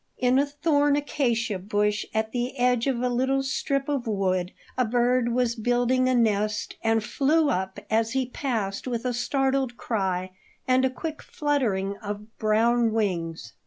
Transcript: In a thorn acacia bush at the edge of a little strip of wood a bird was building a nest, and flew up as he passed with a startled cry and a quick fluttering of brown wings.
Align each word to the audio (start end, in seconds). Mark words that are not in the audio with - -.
In 0.17 0.39
a 0.39 0.47
thorn 0.47 0.95
acacia 0.95 1.59
bush 1.59 2.07
at 2.11 2.31
the 2.31 2.57
edge 2.57 2.87
of 2.87 3.03
a 3.03 3.07
little 3.07 3.43
strip 3.43 3.87
of 3.87 4.07
wood 4.07 4.51
a 4.75 4.83
bird 4.83 5.29
was 5.31 5.53
building 5.53 6.09
a 6.09 6.15
nest, 6.15 6.75
and 6.83 7.03
flew 7.03 7.51
up 7.51 7.79
as 7.87 8.13
he 8.13 8.25
passed 8.27 8.87
with 8.87 9.05
a 9.05 9.13
startled 9.13 9.77
cry 9.77 10.31
and 10.67 10.83
a 10.85 10.89
quick 10.89 11.21
fluttering 11.21 11.97
of 11.97 12.35
brown 12.39 12.91
wings. 12.91 13.53